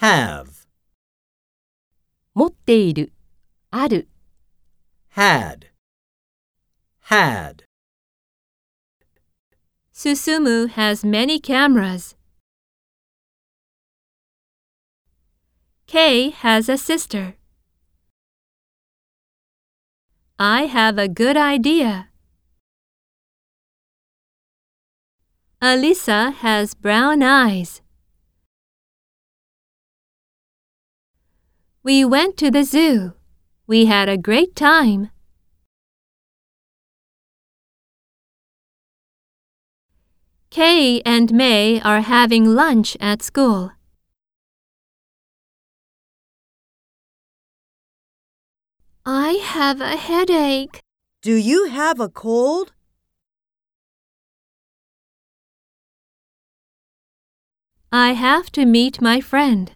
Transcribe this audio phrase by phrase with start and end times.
[0.00, 0.66] have
[2.34, 3.12] 持っている、
[3.70, 4.08] ある.
[5.16, 5.68] had
[7.00, 7.64] had.
[9.94, 12.14] Susumu has many cameras.
[15.86, 17.36] Kay has a sister.
[20.38, 22.08] I have a good idea.
[25.62, 27.80] Alisa has brown eyes.
[31.86, 33.12] We went to the zoo.
[33.68, 35.10] We had a great time.
[40.50, 43.70] Kay and May are having lunch at school.
[49.04, 50.80] I have a headache.
[51.22, 52.72] Do you have a cold?
[57.92, 59.75] I have to meet my friend.